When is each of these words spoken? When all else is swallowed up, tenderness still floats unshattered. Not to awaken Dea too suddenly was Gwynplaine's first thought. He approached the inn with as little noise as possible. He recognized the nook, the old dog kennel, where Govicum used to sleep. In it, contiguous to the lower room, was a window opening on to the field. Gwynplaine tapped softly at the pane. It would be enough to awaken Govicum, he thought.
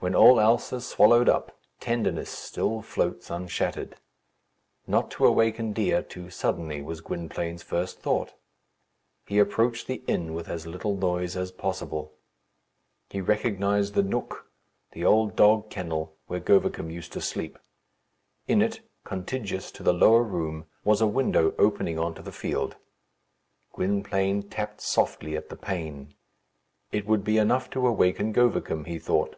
When 0.00 0.14
all 0.14 0.38
else 0.38 0.72
is 0.72 0.86
swallowed 0.86 1.28
up, 1.28 1.58
tenderness 1.80 2.30
still 2.30 2.82
floats 2.82 3.30
unshattered. 3.30 3.96
Not 4.86 5.10
to 5.10 5.26
awaken 5.26 5.72
Dea 5.72 6.02
too 6.08 6.30
suddenly 6.30 6.80
was 6.80 7.00
Gwynplaine's 7.00 7.64
first 7.64 7.98
thought. 7.98 8.34
He 9.26 9.40
approached 9.40 9.88
the 9.88 10.04
inn 10.06 10.34
with 10.34 10.48
as 10.48 10.68
little 10.68 10.94
noise 10.96 11.36
as 11.36 11.50
possible. 11.50 12.12
He 13.10 13.20
recognized 13.20 13.94
the 13.94 14.04
nook, 14.04 14.48
the 14.92 15.04
old 15.04 15.34
dog 15.34 15.68
kennel, 15.68 16.14
where 16.28 16.38
Govicum 16.38 16.92
used 16.92 17.12
to 17.14 17.20
sleep. 17.20 17.58
In 18.46 18.62
it, 18.62 18.82
contiguous 19.02 19.72
to 19.72 19.82
the 19.82 19.92
lower 19.92 20.22
room, 20.22 20.66
was 20.84 21.00
a 21.00 21.08
window 21.08 21.56
opening 21.58 21.98
on 21.98 22.14
to 22.14 22.22
the 22.22 22.30
field. 22.30 22.76
Gwynplaine 23.72 24.44
tapped 24.48 24.80
softly 24.80 25.36
at 25.36 25.48
the 25.48 25.56
pane. 25.56 26.14
It 26.92 27.04
would 27.04 27.24
be 27.24 27.36
enough 27.36 27.68
to 27.70 27.84
awaken 27.84 28.32
Govicum, 28.32 28.84
he 28.86 29.00
thought. 29.00 29.34